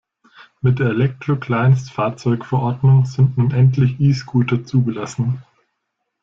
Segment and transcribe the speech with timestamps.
[0.61, 5.43] Mit der Elektrokleinstfahrzeugeverordnung sind nun endlich E-Scooter zugelassen.